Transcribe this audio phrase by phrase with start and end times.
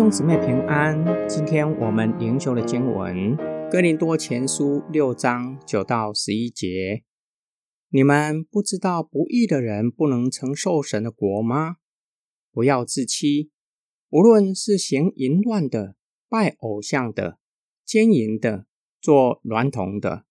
[0.00, 3.14] 兄姊妹平安，今天我们灵修的经文
[3.70, 7.04] 《哥林多前书》六章九到十一节。
[7.90, 11.76] 你们不知道不义的人不能承受神的国吗？
[12.50, 13.50] 不要自欺，
[14.08, 15.96] 无论是行淫乱的、
[16.30, 17.38] 拜偶像的、
[17.84, 18.64] 奸淫的、
[19.02, 20.24] 做娈童的、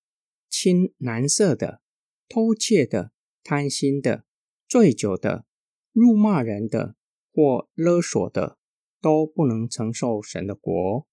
[0.49, 1.83] 亲男色的、
[2.27, 3.11] 偷窃的、
[3.43, 4.25] 贪心的、
[4.67, 5.45] 醉酒的、
[5.93, 6.95] 辱骂人的
[7.31, 8.57] 或勒索的。
[9.01, 11.07] 都不能承受神的国。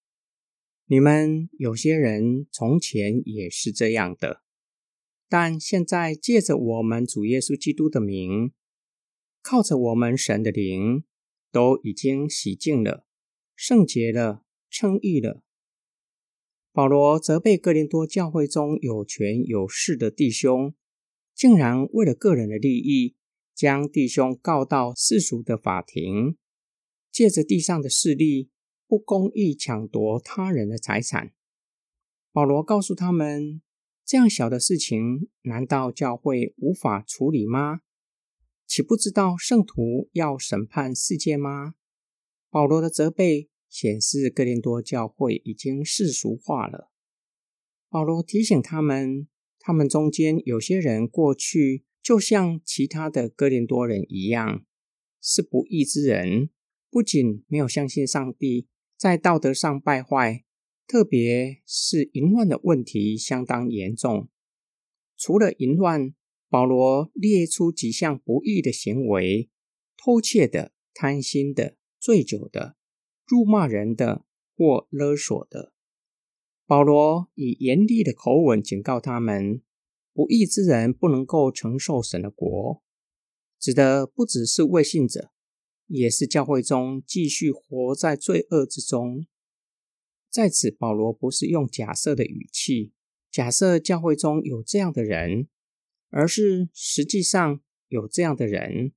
[0.85, 4.41] 你们有些人从前也是这样的，
[5.27, 8.53] 但现在借着我们主耶稣基督的名，
[9.41, 11.03] 靠着我们神的灵，
[11.51, 13.05] 都已经洗净了、
[13.55, 15.43] 圣洁了、称义了。
[16.71, 20.73] 保罗责备哥林多教会中有权有势的弟兄，
[21.33, 23.15] 竟然为了个人的利益，
[23.53, 26.37] 将弟兄告到世俗的法庭。
[27.11, 28.49] 借着地上的势力，
[28.87, 31.33] 不公义抢夺他人的财产。
[32.31, 33.61] 保罗告诉他们：
[34.05, 37.81] 这样小的事情，难道教会无法处理吗？
[38.67, 41.75] 岂不知道圣徒要审判世界吗？
[42.49, 46.91] 保罗的责备显示哥林多教会已经世俗化了。
[47.89, 49.27] 保罗提醒他们，
[49.59, 54.65] 他们中间有些人过去就像其他的哥林多人一样，
[55.21, 56.49] 是不义之人。
[56.89, 60.45] 不仅没有相信上帝，在道德上败坏，
[60.87, 64.29] 特别是淫乱的问题相当严重。
[65.17, 66.13] 除了淫乱，
[66.49, 69.49] 保罗列出几项不义的行为：
[69.97, 72.77] 偷窃的、贪心的、醉酒的、
[73.25, 75.73] 辱骂人的或勒索的。
[76.65, 79.61] 保罗以严厉的口吻警告他们：
[80.13, 82.81] 不义之人不能够承受神的国，
[83.59, 85.31] 指的不只是未信者。
[85.87, 89.25] 也是教会中继续活在罪恶之中。
[90.29, 92.91] 在此，保罗不是用假设的语气，
[93.31, 95.47] 假设教会中有这样的人，
[96.09, 98.91] 而是实际上有这样的人。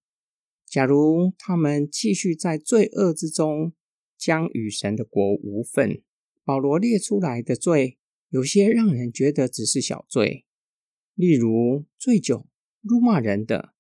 [0.67, 3.73] 假如他们继续在罪恶之中，
[4.19, 6.03] 将与神的国无分。
[6.45, 7.99] 保罗列出来的罪，
[8.29, 10.45] 有些让人觉得只是小罪，
[11.15, 12.47] 例如醉酒、
[12.83, 13.75] 辱骂人的。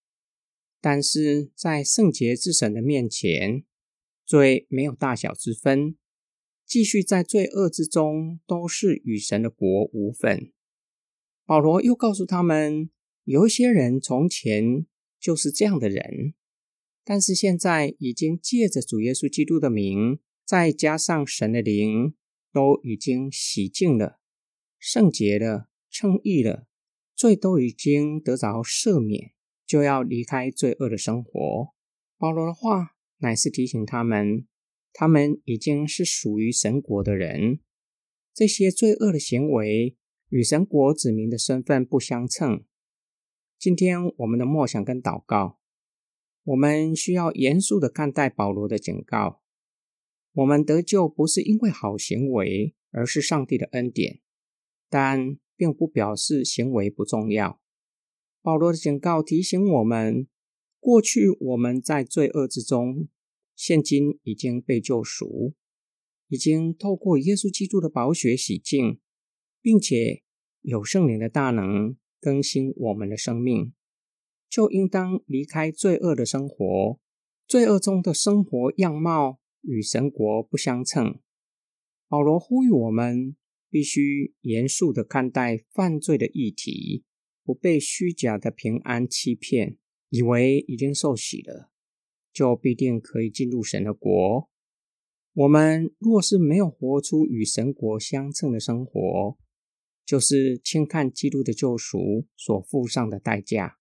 [0.81, 3.65] 但是在圣洁之神的面前，
[4.25, 5.97] 罪没有大小之分，
[6.65, 10.53] 继续在罪恶之中，都是与神的国无分。
[11.45, 12.91] 保罗又告诉他们，
[13.25, 14.87] 有一些人从前
[15.19, 16.35] 就是这样的人，
[17.05, 22.15] 但是现在已经借着主耶稣基督的名，再加上神的灵，
[22.53, 24.21] 都已经洗净了、
[24.79, 26.69] 圣洁了、称义了，
[27.15, 29.33] 罪都已经得着赦免。
[29.71, 31.69] 就要离开罪恶的生活。
[32.19, 34.49] 保罗的话乃是提醒他们，
[34.93, 37.61] 他们已经是属于神国的人。
[38.35, 39.97] 这些罪恶的行为
[40.29, 42.65] 与神国子民的身份不相称。
[43.61, 45.61] 今天我们的默想跟祷告，
[46.43, 49.41] 我们需要严肃的看待保罗的警告。
[50.33, 54.19] 我们得救不是因为好行为，而是上帝的恩典，
[54.89, 57.60] 但并不表示行为不重要。
[58.43, 60.27] 保罗的警告提醒我们：
[60.79, 63.09] 过去我们在罪恶之中，
[63.55, 65.55] 现今已经被救赎，
[66.29, 68.99] 已经透过耶稣基督的宝血洗净，
[69.61, 70.23] 并且
[70.63, 73.75] 有圣灵的大能更新我们的生命，
[74.49, 76.99] 就应当离开罪恶的生活。
[77.47, 81.19] 罪恶中的生活样貌与神国不相称。
[82.09, 83.37] 保罗呼吁我们
[83.69, 87.05] 必须严肃地看待犯罪的议题。
[87.51, 89.77] 不被虚假的平安欺骗，
[90.11, 91.73] 以为已经受洗了，
[92.33, 94.49] 就必定可以进入神的国。
[95.33, 99.37] 我们若是没有活出与神国相称的生活，
[100.07, 103.81] 就是轻看基督的救赎所付上的代价，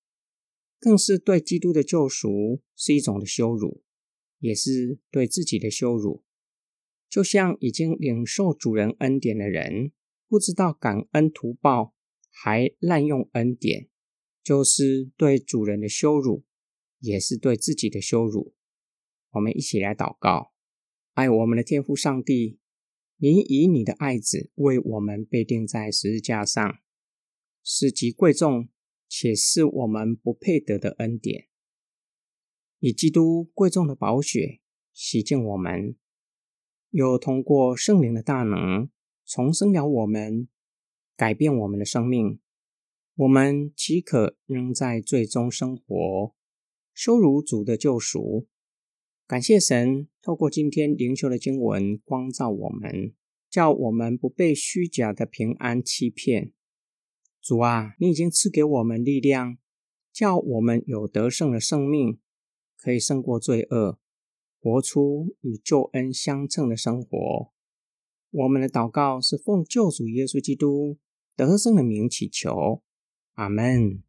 [0.80, 3.84] 更是对基督的救赎是一种的羞辱，
[4.40, 6.24] 也是对自己的羞辱。
[7.08, 9.92] 就像已经领受主人恩典的人，
[10.28, 11.94] 不知道感恩图报。
[12.42, 13.90] 还滥用恩典，
[14.42, 16.46] 就是对主人的羞辱，
[17.00, 18.56] 也是对自己的羞辱。
[19.32, 20.54] 我们一起来祷告：
[21.16, 22.58] 爱我们的天父上帝，
[23.18, 26.80] 您以你的爱子为我们被钉在十字架上，
[27.62, 28.70] 是极贵重
[29.10, 31.50] 且是我们不配得的恩典。
[32.80, 34.62] 以基督贵重的宝血
[34.94, 35.98] 洗净我们，
[36.92, 38.90] 又通过圣灵的大能
[39.26, 40.48] 重生了我们。
[41.20, 42.40] 改变我们的生命，
[43.14, 46.34] 我们岂可仍在罪中生活，
[46.94, 48.48] 羞辱主的救赎？
[49.28, 53.14] 感谢神，透过今天灵修的经文光照我们，
[53.50, 56.54] 叫我们不被虚假的平安欺骗。
[57.42, 59.58] 主啊，你已经赐给我们力量，
[60.14, 62.22] 叫我们有得胜的生命，
[62.78, 64.00] 可以胜过罪恶，
[64.62, 67.52] 活出与救恩相称的生活。
[68.32, 70.98] 我们的祷告是奉救主耶稣基督
[71.40, 72.82] 得胜的名祈求，
[73.36, 74.04] 阿门。